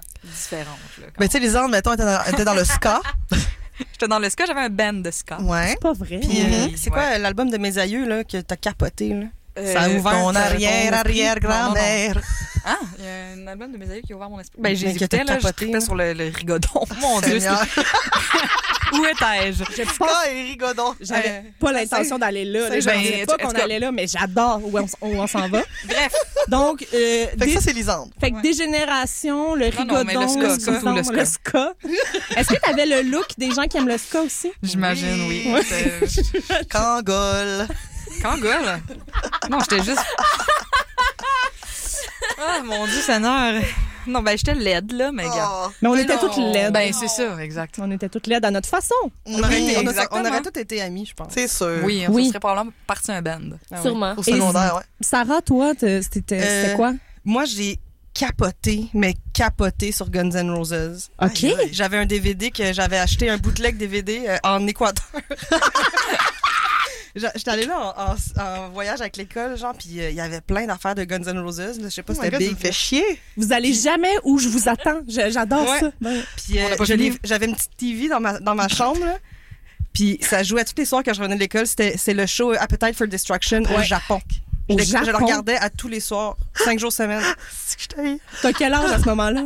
[1.01, 3.01] là, quand Mais tu sais, Lisande, mettons, était dans, dans le ska.
[3.91, 5.41] J'étais dans le ska, j'avais un band de ska.
[5.41, 5.69] Ouais.
[5.71, 6.19] C'est pas vrai.
[6.19, 7.15] Puis, euh, Oui, C'est quoi ouais.
[7.15, 9.09] euh, l'album de mes aïeux là, que t'as capoté?
[9.09, 9.25] Là?
[9.57, 10.95] Euh, Ça a ouvert Ton ton arrière, esprit.
[10.95, 12.21] arrière, grand-mère.
[12.65, 14.59] Ah, il y a un album de mes aïeux qui a ouvert mon esprit.
[14.61, 15.79] Ben, j'ai écouté, là, je capoté, là.
[15.81, 16.85] sur le, le rigodon.
[17.01, 17.37] Mon Dieu,
[18.93, 19.63] où étais-je?
[19.75, 20.95] Je pense- Ska et Rigodon.
[21.01, 22.69] J'avais Euh, pas l'intention d'aller là.
[22.69, 22.79] là.
[22.79, 25.61] Je ben, ne pas qu'on allait là, mais j'adore où on, où on s'en va.
[25.85, 26.13] Bref,
[26.47, 28.11] Donc, euh, Fait que des- ça, c'est Lisande.
[28.21, 28.41] Fait que Ouais.
[28.41, 30.71] dégénération, le Non, non, mais le rigodon, ska,
[31.11, 31.73] le ska.
[32.37, 34.51] Est-ce que tu avais le look des gens qui aiment le ska aussi?
[34.63, 35.53] j'imagine, oui.
[35.53, 36.09] Oui.
[38.21, 38.79] Kangol.
[39.49, 39.99] Non, j'étais juste.
[42.39, 43.61] Ah, mon Dieu, Seigneur.
[44.05, 45.49] Non, ben, j'étais laide, là, mais gars.
[45.49, 45.67] Oh.
[45.81, 46.73] Mais on était toutes laides.
[46.73, 47.75] Ben, c'est ça, exact.
[47.79, 48.93] on était toutes laides à notre façon.
[49.25, 50.21] On aurait Oui, été- on, a- exactement.
[50.21, 51.31] on aurait tous été amis, je pense.
[51.33, 51.79] C'est sûr.
[51.83, 52.27] Oui, on Oui.
[52.27, 53.39] serait probablement parti un band.
[53.71, 53.81] Ah ouais.
[53.81, 54.13] Sûrement.
[54.17, 54.83] Au secondaire, ouais.
[54.99, 56.93] Sarah, toi, c'était Euh, c'était quoi?
[57.23, 57.79] Moi, j'ai
[58.13, 61.09] capoté, mais capoté sur Guns N' Roses.
[61.21, 61.43] OK.
[61.45, 61.69] Aïe, aïe.
[61.71, 65.05] J'avais un DVD que j'avais acheté, un bootleg DVD euh, en Équateur.
[67.15, 70.41] J'étais allée là en, en- en voyage avec l'école, genre, puis euh, il y avait
[70.41, 71.59] plein d'affaires de Guns N' Roses.
[71.59, 71.73] là.
[71.83, 72.51] Je sais pas Oh si c'était big.
[72.51, 73.03] me fait chier.
[73.37, 75.01] Vous allez jamais où je vous attends.
[75.07, 75.79] J'adore Ouais.
[75.79, 75.91] ça.
[76.37, 79.17] Puis euh, j'avais une petite TV dans ma, dans ma chambre, là.
[79.93, 81.67] Puis ça jouait tous les soirs quand je revenais de l'école.
[81.67, 83.83] C'était c'est le show Appetite for Destruction au Ouais.
[83.83, 84.19] Japon.
[84.69, 85.25] Au je, je le Japon?
[85.25, 87.21] regardais à tous les soirs, cinq jours semaine.
[87.67, 88.19] C'est que je t'aille.
[88.41, 89.43] T'as quel âge à ce moment-là?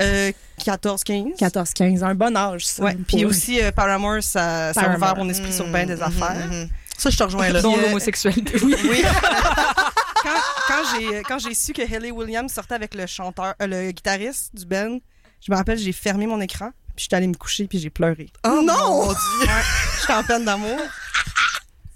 [0.00, 0.32] Euh,
[0.64, 1.24] 14, 15.
[1.38, 2.82] 14-15, un bon âge, ça.
[2.84, 2.96] Ouais.
[3.06, 6.46] Puis aussi euh, Paramore, ça, ça a ouvert mon esprit sur bien des Mhm, affaires.
[6.50, 6.68] mhm.
[7.00, 7.60] Ça, je te rejoins là.
[7.60, 8.62] Euh, l'homosexualité.
[8.62, 8.76] Oui.
[10.22, 13.90] quand quand j'ai quand j'ai su que Haley Williams sortait avec le chanteur, euh, le
[13.90, 14.98] guitariste du band,
[15.40, 18.28] je me rappelle, j'ai fermé mon écran, puis j'étais allée me coucher, puis j'ai pleuré.
[18.46, 19.06] Oh Non!
[19.06, 19.48] mon Dieu.
[19.98, 20.78] J'étais en peine d'amour.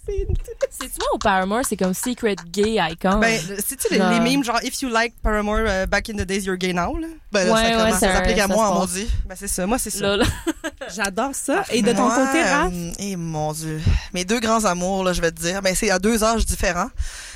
[0.07, 3.19] C'est tu vois au Paramore, c'est comme secret gay icon.
[3.19, 6.45] Ben, c'est-tu les, les memes genre If you like Paramore uh, back in the days,
[6.45, 6.97] you're gay now?
[6.99, 7.07] Là?
[7.33, 9.09] Ben là, Ouais, ça, ouais, à s'applique à ça moi, on dit.
[9.27, 10.17] Ben c'est ça, moi c'est ça.
[10.95, 11.65] J'adore ça.
[11.71, 12.73] Et de ton Moi, côté, Raph?
[12.73, 13.81] euh, eh, mon Dieu.
[14.13, 15.63] Mes deux grands amours, là, je vais te dire.
[15.63, 16.91] Ben, c'est à deux âges différents.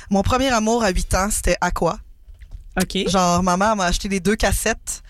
[0.09, 1.97] Mon premier amour à 8 ans, c'était Aqua.
[2.81, 3.09] OK.
[3.09, 5.01] Genre, ma mère m'a acheté les deux cassettes,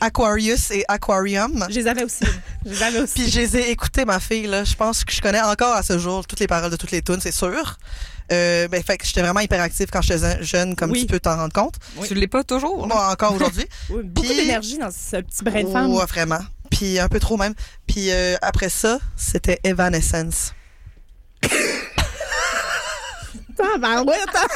[0.00, 1.64] Aquarius et Aquarium.
[1.68, 2.24] Je les avais aussi.
[2.64, 3.14] Je les avais aussi.
[3.14, 4.46] Puis je les ai écoutées, ma fille.
[4.46, 4.64] Là.
[4.64, 7.02] Je pense que je connais encore à ce jour toutes les paroles de toutes les
[7.02, 7.76] tunes, c'est sûr.
[8.32, 11.00] Euh, ben, fait que j'étais vraiment hyperactive quand j'étais jeune, comme Oui.
[11.00, 11.74] tu peux t'en rendre compte.
[12.06, 12.86] Tu l'es pas toujours.
[12.86, 13.66] Moi, encore aujourd'hui.
[13.90, 15.92] Oui, beaucoup Puis- d'énergie dans ce petit brin de femme.
[15.92, 16.38] Ouais, vraiment.
[16.70, 17.54] Puis un peu trop même.
[17.88, 20.54] Puis euh, après ça, c'était Evanescence.
[23.62, 24.46] Ah, ben ouais, attends.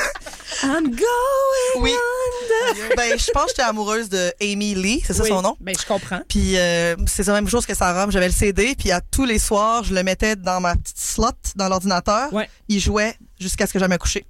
[0.63, 1.91] I'm going Oui.
[1.93, 2.95] under.
[2.97, 5.29] ben, je pense que j'étais amoureuse de Amy Lee, c'est ça Oui.
[5.29, 5.57] son nom?
[5.61, 6.21] Ben, je comprends.
[6.29, 8.07] Puis euh, c'est la même chose que Sarah.
[8.11, 11.31] J'avais le CD, puis à tous les soirs, je le mettais dans ma petite slot
[11.57, 12.33] dans l'ordinateur.
[12.33, 12.49] Ouais.
[12.69, 14.25] Il jouait jusqu'à ce que j'aille me coucher.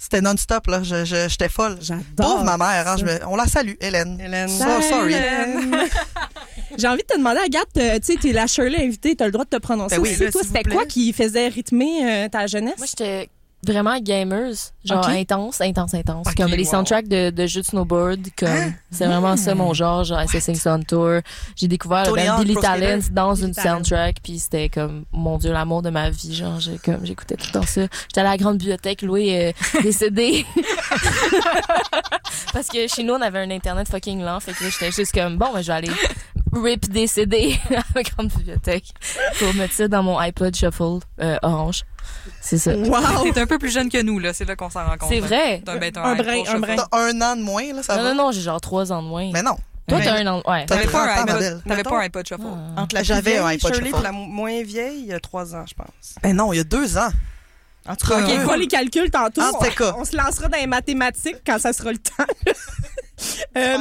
[0.00, 0.82] C'était non-stop, là.
[0.84, 1.76] Je- je- J'étais folle.
[1.80, 2.04] J'adore.
[2.16, 4.20] Pauvre ma mère, hein, je me- on la salue, Hélène.
[4.20, 4.48] Hélène.
[4.48, 5.14] So sorry.
[6.76, 9.32] J'ai envie de te demander, Agathe, euh, tu sais, t'es la Shirley invitée, t'as le
[9.32, 10.24] droit de te prononcer Ben oui, aussi.
[10.24, 12.74] là, Toi, c'était quoi qui faisait rythmer euh, ta jeunesse?
[12.78, 13.28] Moi, j'étais
[13.66, 14.54] vraiment gamers,
[14.84, 15.10] genre Ok.
[15.10, 16.26] intense, intense, intense.
[16.36, 16.70] Comme les wow.
[16.70, 20.86] soundtracks de, de jeux de snowboard, comme c'est vraiment ça mon genre, genre Assassin's Creed
[20.86, 21.20] Tour.
[21.56, 22.54] J'ai découvert le band Billy.
[22.54, 23.76] Talent dans Billy une Talent.
[23.78, 27.46] soundtrack, puis c'était comme mon dieu l'amour de ma vie, genre j'ai comme j'écoutais tout
[27.48, 27.82] le temps ça.
[28.08, 30.44] J'étais à la grande bibliothèque louer euh, des CD.
[32.52, 35.12] Parce que chez nous on avait un internet fucking lent, fait que là j'étais juste
[35.12, 35.90] comme bon, ben, je vais aller
[36.52, 38.86] rip des CD à la grande bibliothèque
[39.38, 41.84] pour mettre ça dans mon iPod Shuffle euh, orange.
[42.40, 42.74] C'est ça.
[42.76, 43.30] Wow!
[43.34, 44.32] T'es un peu plus jeune que nous, là.
[44.32, 45.08] C'est là qu'on s'en rend compte.
[45.10, 45.62] C'est vrai.
[45.64, 46.76] T'as un, ben, t'as Un brin, un brin.
[46.92, 48.08] Un an de moins, là, ça Non, va?
[48.14, 49.30] non, non, j'ai genre trois ans de moins.
[49.32, 49.56] Mais non.
[49.88, 50.42] Toi, t'as un an.
[50.46, 50.66] Ouais.
[50.66, 52.42] T'avais pas, 30 un iPod- t'avais Mettons- pas un iPod Shuffle.
[52.76, 52.82] Ah.
[52.82, 54.02] Entre la J'avais un iPod Shirley Shuffle.
[54.02, 56.14] la mo- moins vieille, il y a trois ans, je pense.
[56.22, 57.08] Ben non, il y a deux ans.
[57.88, 58.36] En tout cas, OK, Ouais.
[58.40, 59.40] on voit les calculs tantôt.
[59.42, 59.50] Ah,
[59.96, 62.24] on se lancera dans les mathématiques quand ça sera le temps.
[63.56, 63.78] Euh,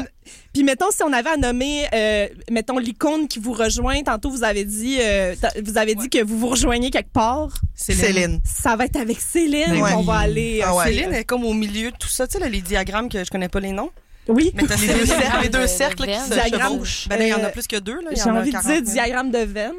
[0.54, 4.44] Puis mettons, si on avait à nommer, euh, mettons, l'icône qui vous rejoint, tantôt vous
[4.44, 7.50] avez dit, euh, vous avez dit que vous vous rejoignez quelque part.
[7.76, 8.40] Céline.
[8.44, 10.06] Ça va être avec Céline qu'on oui.
[10.06, 10.62] va aller.
[10.64, 10.86] Ah euh, ouais.
[10.86, 13.30] Céline est comme au milieu de tout ça, tu sais, là, les diagrammes que je
[13.30, 13.92] connais pas les noms.
[14.28, 14.52] Oui.
[14.56, 15.06] Mais t'as Les deux Céline.
[15.22, 16.74] cercles, les deux de- cercles de qui se Diagramme.
[16.74, 17.08] chevauchent.
[17.08, 18.94] Ben il y en a plus que deux, J'ai envie de 40 dire 000.
[18.94, 19.72] diagramme de veine.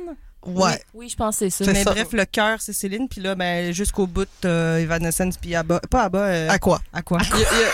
[0.47, 0.81] Ouais.
[0.95, 1.71] Oui, je pense que c'est ça.
[1.73, 1.91] Mais ça.
[1.91, 3.09] bref, le cœur, c'est Céline.
[3.09, 5.81] Puis là, ben, jusqu'au bout, euh, Evanescence, puis à bas.
[5.91, 6.81] Pas à bas, euh, À quoi?
[6.93, 7.19] à quoi?
[7.35, 7.69] Il y a- il y a-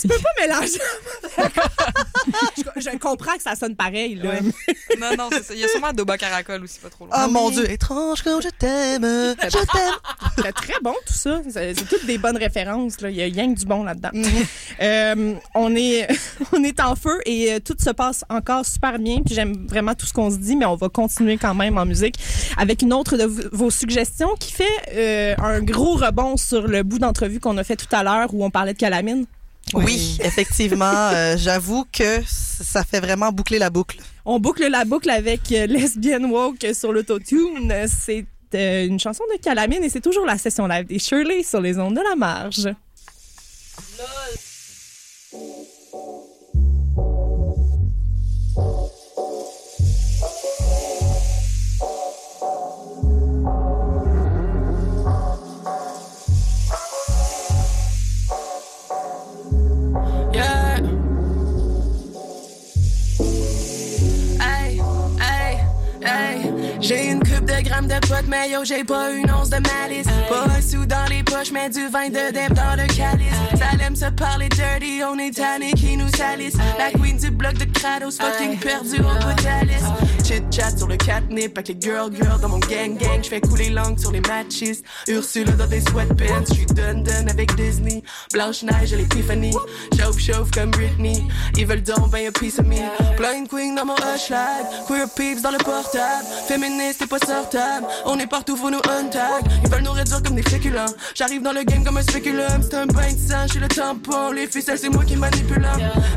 [0.00, 0.78] Tu peux pas mélanger.
[2.56, 4.30] je, je comprends que ça sonne pareil, là.
[4.30, 4.40] Ouais.
[4.98, 5.54] Non, non, c'est ça.
[5.54, 7.14] Il y a sûrement Doba Caracol aussi, pas trop loin.
[7.16, 7.32] Ah, oui.
[7.32, 9.02] mon Dieu, étrange comme je t'aime,
[9.42, 10.36] je t'aime.
[10.36, 11.40] C'est très bon, tout ça.
[11.50, 13.00] C'est c'est toutes des bonnes références.
[13.00, 13.10] Là.
[13.10, 14.10] Il y a rien que du bon là-dedans.
[14.12, 14.26] Mhm.
[14.82, 16.08] Euh, on, est,
[16.52, 19.22] on est en feu et euh, tout se passe encore super bien.
[19.24, 21.86] Puis j'aime vraiment tout ce qu'on se dit, mais on va continuer quand même en
[21.86, 22.16] musique
[22.56, 26.82] avec une autre de v- vos suggestions qui fait euh, un gros rebond sur le
[26.82, 29.26] bout d'entrevue qu'on a fait tout à l'heure où on parlait de calamine.
[29.74, 33.98] Oui, effectivement, euh, j'avoue que ça fait vraiment boucler la boucle.
[34.24, 37.72] On boucle la boucle avec euh, Lesbian Woke sur l'autotune.
[37.86, 41.60] C'est euh, une chanson de Calamine et c'est toujours la session live des Shirley sur
[41.60, 42.68] les ondes de la marge.
[48.58, 48.95] Yeah.
[67.82, 70.06] De potes, mais yo, j'ai pas une once de malice.
[70.28, 73.34] Pas un sou dans les poches, mais du vin de deb dans le calice.
[73.58, 76.56] Ça se parler dirty, on est tanné qui nous salisse.
[76.78, 80.15] La queen du bloc de Kratos, fucking perdu au bout de.
[80.26, 83.22] Chit chat sur le catnip avec les girl girl dans mon gang gang.
[83.22, 84.84] J'fais couler langue sur les matchistes.
[85.06, 88.02] Ursula dans des sweatpants, j'suis dun dun avec Disney.
[88.32, 89.54] Blanche neige et l'épiphanie.
[89.96, 91.22] Chauffe chauffe comme Britney.
[91.56, 92.74] Ils veulent donc ben a piece of me.
[93.16, 94.66] Plein de queen dans mon hushlag.
[94.88, 96.26] Queer peeps dans le portable.
[96.48, 97.86] Féministe et pas sortable.
[98.04, 99.44] On est partout, faut nous untag.
[99.62, 100.92] Ils veulent nous réduire comme des féculents.
[101.14, 102.62] J'arrive dans le game comme un spéculum.
[102.62, 104.32] C'est un bain de sang, j'suis le tampon.
[104.32, 105.68] Les ficelles, c'est moi qui manipule.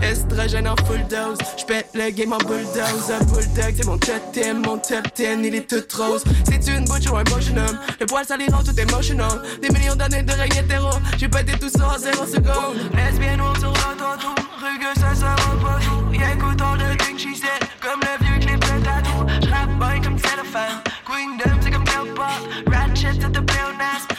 [0.02, 1.38] Estrogène en full dose.
[1.58, 3.12] J'pète le game en bulldoze.
[3.12, 4.62] Un bulldog, c'est mon totem.
[4.66, 6.24] Mon top 10, il est tout rose.
[6.46, 7.80] C'est une butch ou un beau jeune homme.
[8.00, 9.42] Le poil, les rend tout émotional.
[9.62, 10.90] Des millions d'années de règne hétéro.
[11.18, 12.78] J'ai pété tout ça en zéro seconde.
[12.96, 14.36] Lesbienne ou sur l'autotour.
[14.62, 15.80] Rugueux, ça, ça va pas.
[16.14, 17.62] Y'a things she said.
[17.82, 19.48] Comme le vieux clip de tatou.
[19.48, 20.82] J'rappe bien comme cellophane.
[21.06, 22.72] Queendom, c'est comme Cowpop.
[22.72, 24.10] Ratchet at the pléonasme.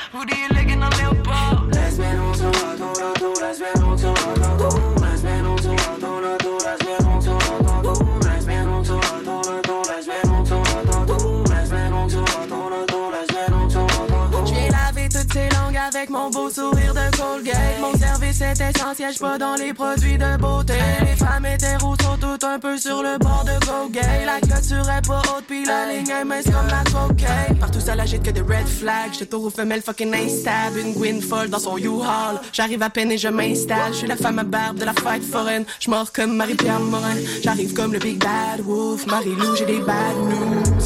[16.33, 17.81] Mon beau sourire de Colgate.
[17.81, 20.75] Mon service est essentiel, j'suis pas dans les produits de beauté.
[21.01, 24.25] Les femmes hétéros sont toutes un peu sur le bord de gay.
[24.25, 27.59] La clôture est pas haute, pis la ligne est mince comme la cocaine.
[27.59, 29.13] Partout ça l'agite que des red flags.
[29.13, 30.81] J'te tour aux femelles fucking instable.
[30.81, 32.41] Une Gwyn folle dans son U-Haul.
[32.53, 33.93] J'arrive à peine et je m'installe.
[33.93, 35.65] J'suis la femme à barbe de la fête foraine.
[35.81, 37.17] J'mors comme Marie-Pierre Morin.
[37.43, 39.07] J'arrive comme le Big Bad Wolf.
[39.07, 40.80] Marie-Lou, j'ai des bad news.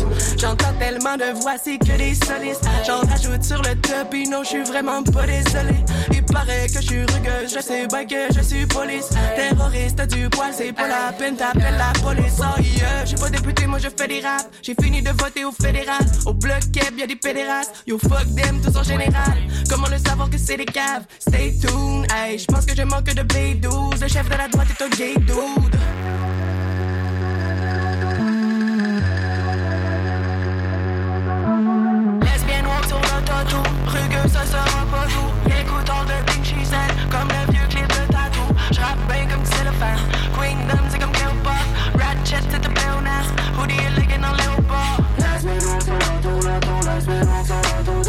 [1.05, 2.67] De voix, c'est que des solistes.
[2.85, 5.85] J'en rajoute sur le top, et non, j'suis vraiment pas désolé.
[6.11, 9.11] Il paraît que j'suis rugueuse, je sais bien que je suis police.
[9.37, 12.41] Terroriste du poil, c'est pas la peine, t'appelles la police.
[12.41, 14.49] Oh yeah, j'suis pas député, moi je fais des raps.
[14.63, 16.05] J'ai fini de voter au fédéral.
[16.25, 17.85] Au bloc keb, y'a des pédérastes.
[17.87, 19.39] Yo, fuck them, tous en général.
[19.69, 21.05] Comment le savoir que c'est des caves?
[21.21, 24.01] Stay tuned, hey, j'pense que je manque de B12.
[24.01, 25.15] Le chef de la droite est un gay
[34.45, 35.31] ne sera pas doux.
[35.47, 36.77] Les coutons de Pink Cheese
[37.11, 38.47] comme le vieux clip de tatou.
[38.71, 39.99] Je bien comme Cellophane.
[40.35, 41.65] Queendom, c'est comme Killbot.
[41.99, 43.29] Ratchet, c'est de Pléonas.
[43.59, 44.99] Hoodie est légué dans les hauts-bords.
[45.19, 45.93] La semaine, on s'en.
[46.85, 48.04] La semaine, on s'en.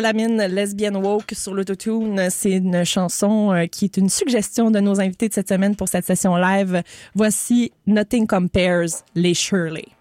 [0.00, 2.28] Calamine, Lesbian Woke sur l'autotune.
[2.30, 5.88] C'est une chanson euh, qui est une suggestion de nos invités de cette semaine pour
[5.88, 6.82] cette session live.
[7.14, 9.99] Voici Nothing Compares, les Shirley.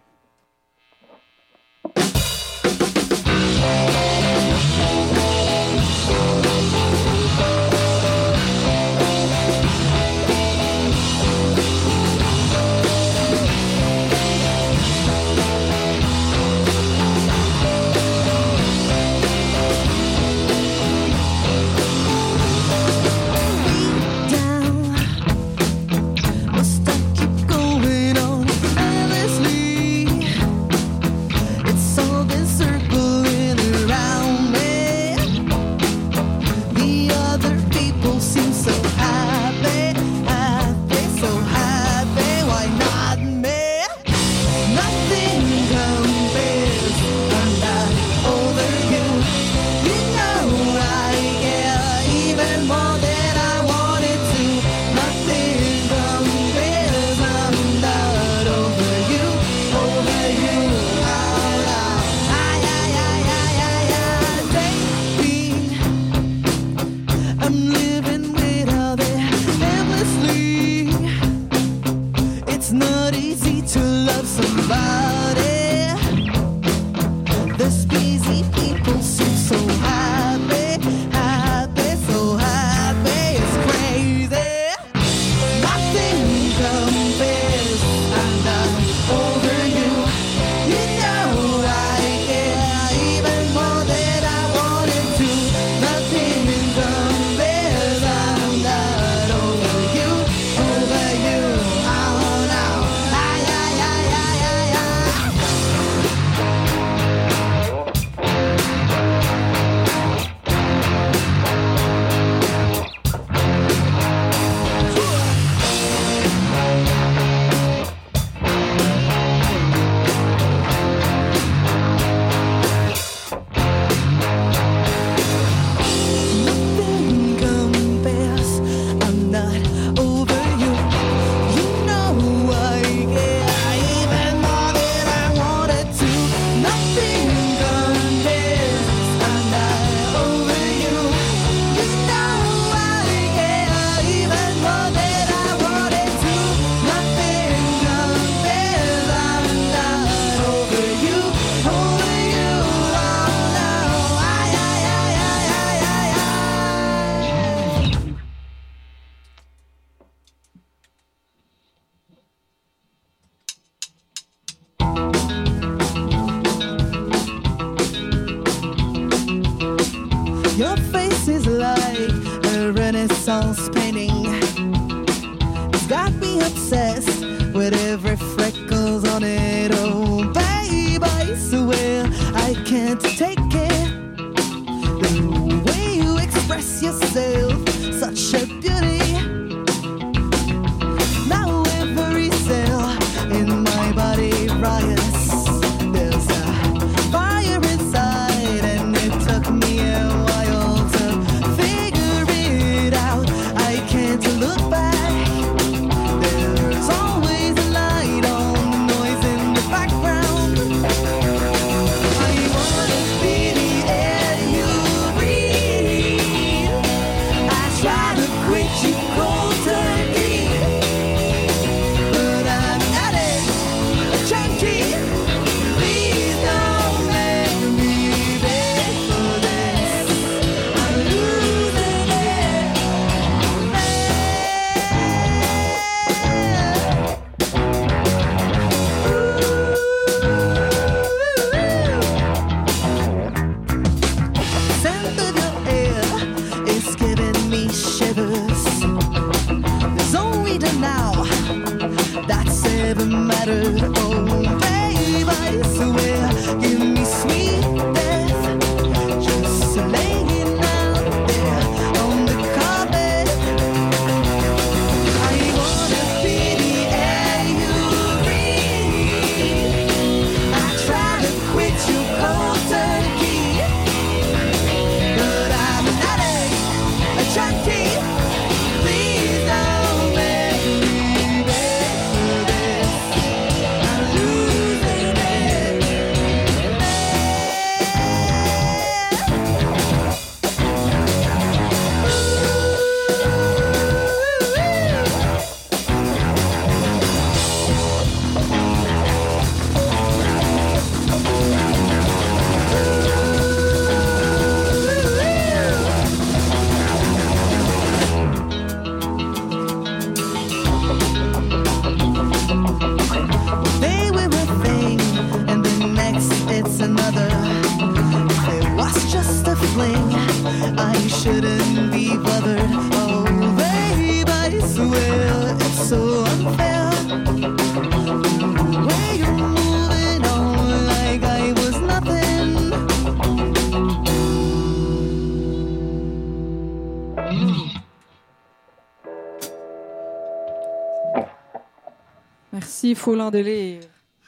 [342.90, 343.82] Merci, full en délire.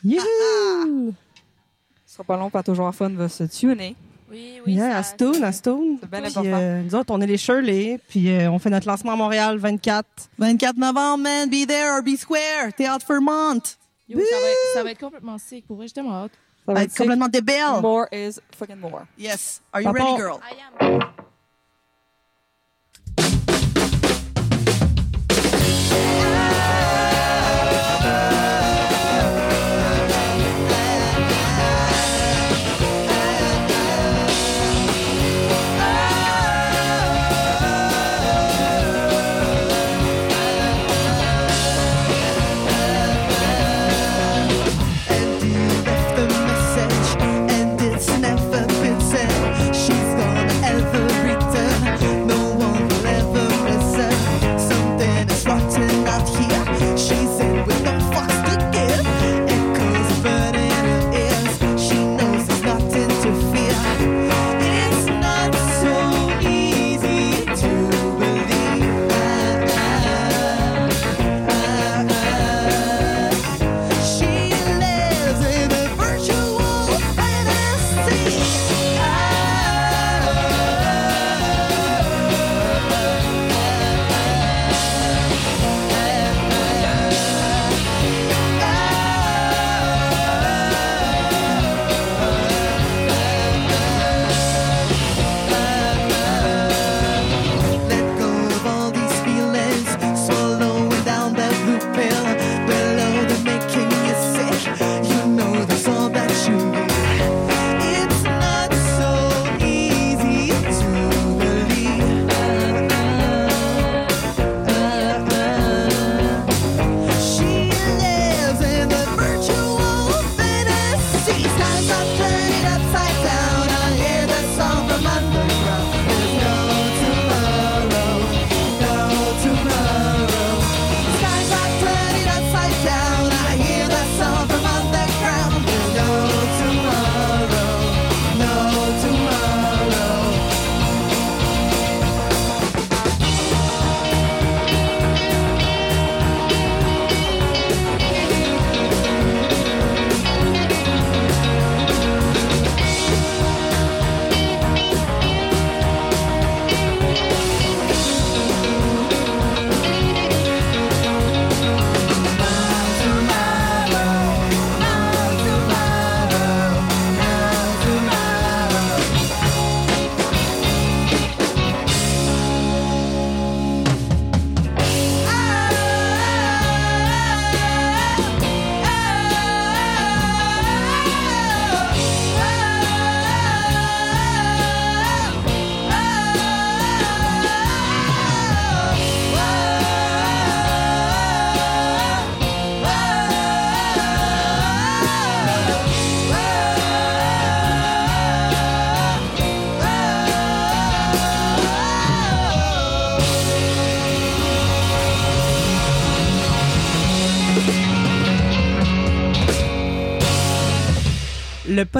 [0.03, 1.13] Youhou!
[2.05, 3.95] Ce sera pas long, pas toujours fun va se tuner.
[4.29, 4.73] Oui, oui.
[4.73, 5.97] Yeah, à ça- Stone, à Stone.
[5.99, 8.87] C'est bien Puis, euh, nous autres, on est les Shirley, puis euh, on fait notre
[8.87, 10.05] lancement à Montréal 24.
[10.37, 12.71] 24 novembre, man, be there or be square.
[12.75, 13.61] Théâtre Vermont.
[14.07, 15.65] Yo, ça, va être, ça va être complètement sick.
[15.65, 16.31] Pour vrai, j'ai tellement hâte.
[16.33, 16.37] Ça
[16.67, 17.81] Va va être être complètement débile.
[17.81, 19.05] More is fucking more.
[19.17, 19.61] Yes.
[19.73, 20.03] Are you Papa.
[20.03, 20.39] ready, girl?
[20.81, 20.99] I am.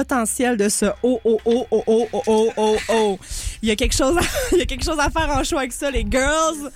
[0.02, 3.18] Potentiel de ce oh oh oh oh oh oh oh oh oh.
[3.62, 4.20] Il y a quelque chose, à,
[4.52, 6.70] il y a quelque chose à faire en show avec ça, les girls.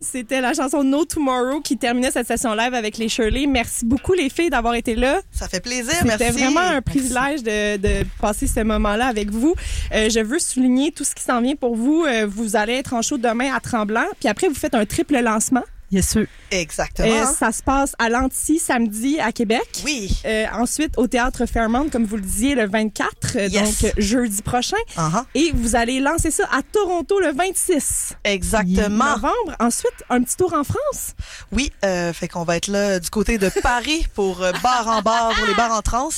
[0.00, 3.46] C'était la chanson No Tomorrow qui terminait cette session live avec les Shirley.
[3.46, 5.20] Merci beaucoup les filles d'avoir été là.
[5.30, 6.40] Ça fait plaisir, C'était merci.
[6.40, 9.54] vraiment un privilège de, de passer ce moment-là avec vous.
[9.94, 12.04] Euh, je veux souligner tout ce qui s'en vient pour vous.
[12.04, 15.18] Euh, vous allez être en show demain à Tremblant, puis après vous faites un triple
[15.20, 15.62] lancement.
[15.92, 16.26] Yes, sûr.
[16.50, 17.08] Exactement.
[17.08, 19.62] Euh, ça se passe à l'Anti samedi à Québec.
[19.84, 20.20] oui.
[20.24, 23.82] Euh, ensuite, au Théâtre Fairmont, comme vous le disiez, le 24, euh, Yes.
[23.82, 24.76] donc euh, jeudi prochain.
[24.96, 25.24] Uh-huh.
[25.36, 29.04] Et vous allez lancer ça à Toronto le 26 Exactement.
[29.04, 29.56] novembre.
[29.60, 31.12] Ensuite, un petit tour en France.
[31.52, 35.02] Oui, euh, fait qu'on va être là du côté de Paris pour euh, bar en
[35.02, 36.08] bar, pour les bars en trans.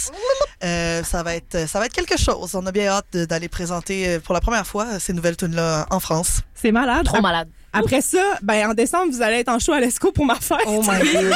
[0.64, 2.55] Euh, ça va être, ça va être quelque chose.
[2.55, 6.01] On a bien hâte d'aller présenter pour la première fois ces nouvelles tunes là en
[6.01, 6.41] France.
[6.55, 7.05] C'est malade.
[7.05, 7.49] Trop malade.
[7.79, 10.59] Après ça, ben, en décembre, vous allez être en show à l'ESCO pour ma fête.
[10.66, 11.35] Oh my god.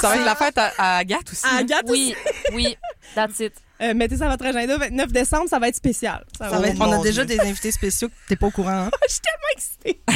[0.00, 1.46] Ça va être la fête à, à Agathe aussi.
[1.46, 1.58] À hein?
[1.58, 2.14] Agathe Oui,
[2.52, 2.76] oui,
[3.14, 3.52] that's it.
[3.82, 4.76] Euh, mettez ça à votre agenda.
[4.78, 6.24] 29 décembre, ça va être spécial.
[6.38, 8.46] Ça Ça va être- Oh, on a mon déjà des invités spéciaux que t'es pas
[8.46, 8.70] au courant.
[8.86, 8.90] Hein?
[9.08, 10.00] Je suis tellement excitée.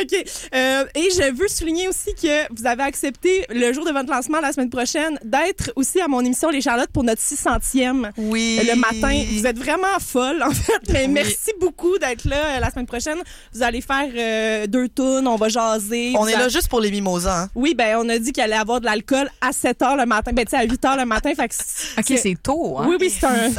[0.00, 0.50] OK.
[0.54, 4.40] Euh, et je veux souligner aussi que vous avez accepté le jour de votre lancement
[4.40, 8.60] la semaine prochaine d'être aussi à mon émission Les Charlottes pour notre 600e Oui.
[8.62, 9.24] le matin.
[9.32, 10.92] Vous êtes vraiment folle, en fait.
[10.92, 13.18] Mais merci beaucoup d'être là euh, la semaine prochaine.
[13.54, 16.12] Vous allez faire euh, deux tunes, on va jaser.
[16.16, 17.44] On Vous est a- là juste pour les mimosas.
[17.44, 17.50] Hein?
[17.54, 20.32] Oui, ben on a dit qu'il allait avoir de l'alcool à 7 h le matin.
[20.34, 21.32] Ben tu sais, à 8 h le matin.
[21.34, 21.54] Fait que
[21.98, 22.86] OK, c'est tôt, hein?
[22.88, 23.50] Oui, oui, c'est un.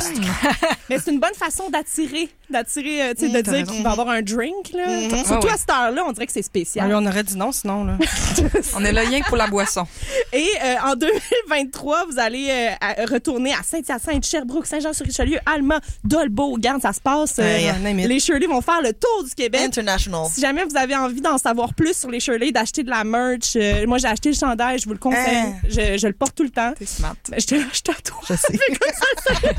[0.89, 4.10] Mais c'est une bonne façon d'attirer, d'attirer, euh, tu sais, de dire qu'il va avoir
[4.10, 4.88] un drink, là.
[4.88, 5.10] Mhm.
[5.26, 5.52] Surtout Ah ouais.
[5.52, 6.89] à cette heure-là, on dirait que c'est spécial.
[6.91, 7.84] Ah, on aurait dit non sinon.
[7.86, 7.98] Là.
[8.76, 9.86] On est là rien que pour la boisson.
[10.34, 16.58] Et euh, en 2023, vous allez euh, à- retourner à Saint-Hyacinthe, Sherbrooke, Saint-Jean-sur-Richelieu, Alma, Dolbeau.
[16.58, 17.36] Garde, ça se passe.
[17.39, 17.58] euh,
[17.93, 19.62] les Shirley vont faire le tour du Québec.
[19.66, 20.26] International.
[20.32, 23.56] Si jamais vous avez envie d'en savoir plus sur les Shirley, d'acheter de la merch,
[23.56, 25.36] euh, moi j'ai acheté le chandail, je vous le conseille.
[25.38, 25.54] Hein?
[25.68, 26.74] Je, je le porte tout le temps.
[26.78, 27.16] T'es smart.
[27.30, 28.20] Ben, je te l'achète à toi.
[28.30, 28.60] Je sais.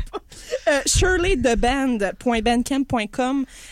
[0.67, 0.79] Euh,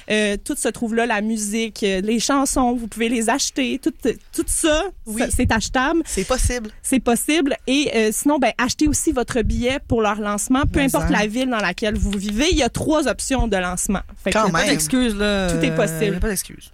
[0.10, 3.80] Euh, tout se trouve là, la musique, euh, les chansons, vous pouvez les acheter.
[3.82, 3.94] Tout,
[4.34, 5.22] tout ça, Oui.
[5.22, 6.02] ça, c'est achetable.
[6.06, 6.70] C'est possible.
[6.82, 7.56] C'est possible.
[7.68, 11.20] Et euh, sinon, ben, achetez aussi votre billet pour leur lancement, peu Mais importe ça.
[11.20, 12.48] la ville dans laquelle vous vivez.
[12.52, 14.02] Il y a trois options de lancement.
[14.24, 14.64] Fait Quand que- même.
[14.64, 15.50] Pas d'excuses, là.
[15.52, 16.16] Tout est possible.
[16.16, 16.72] Euh, Pas d'excuses.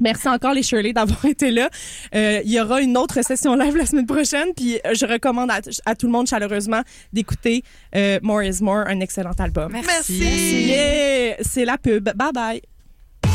[0.00, 1.68] Merci encore les Shirley d'avoir été là.
[2.14, 5.50] Euh, il y aura une autre session live la semaine prochaine, puis euh, je recommande
[5.50, 6.82] à, à tout le monde chaleureusement
[7.12, 7.62] d'écouter
[7.94, 9.72] euh, More is More, un excellent album.
[9.72, 10.18] Merci.
[10.68, 11.36] Yeah!
[11.40, 12.10] C'est la pub.
[12.14, 12.62] Bye bye.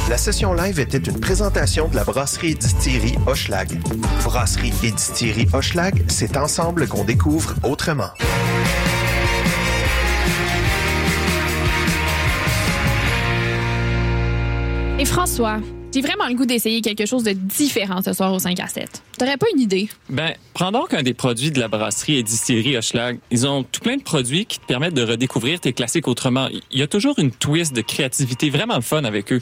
[0.10, 3.80] La session live était une présentation de la brasserie et distillerie Hochelag.
[4.24, 8.10] Brasserie et distillerie Hochelag, c'est ensemble qu'on découvre autrement.
[15.00, 15.60] Et François,
[15.94, 19.04] j'ai vraiment le goût d'essayer quelque chose de différent ce soir au 5 à 7.
[19.18, 19.90] T'aurais pas une idée?
[20.10, 23.20] Ben, prends donc un des produits de la brasserie et distillerie Hochelag.
[23.30, 26.50] Ils ont tout plein de produits qui te permettent de redécouvrir tes classiques autrement.
[26.72, 29.42] Il y a toujours une twist de créativité vraiment fun avec eux.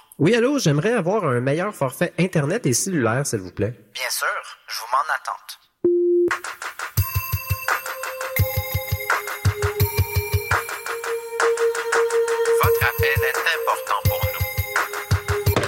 [0.21, 3.73] Oui, allô, j'aimerais avoir un meilleur forfait Internet et cellulaire, s'il vous plaît.
[3.91, 4.27] Bien sûr,
[4.67, 5.59] je vous mets en attente.
[12.61, 14.21] Votre appel est important pour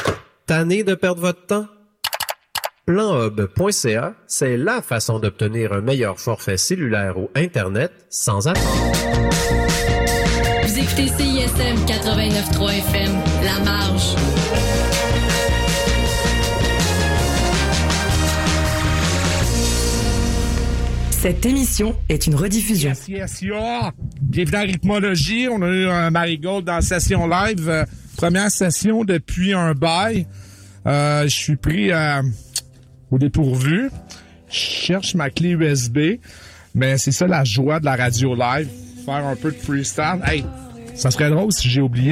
[0.05, 0.13] nous.
[0.45, 1.65] Tanné de perdre votre temps?
[2.85, 8.67] Planhub.ca, c'est la façon d'obtenir un meilleur forfait cellulaire ou Internet sans attendre.
[10.61, 14.32] Vous écoutez CISM 89.3 FM, La Marge.
[21.23, 22.89] Cette émission est une rediffusion.
[22.89, 23.43] Yes, yes.
[24.19, 25.47] Bienvenue à Rythmologie.
[25.49, 27.69] On a eu un Marigold dans la session live.
[27.69, 27.85] Euh,
[28.17, 30.27] première session depuis un bail.
[30.85, 32.21] Euh, je suis pris euh,
[33.09, 33.89] au dépourvu.
[34.49, 36.19] Je cherche ma clé USB.
[36.75, 38.67] Mais c'est ça la joie de la radio live.
[39.05, 40.19] Faire un peu de freestyle.
[40.25, 40.43] Hey,
[40.93, 42.11] ça serait drôle si j'ai oublié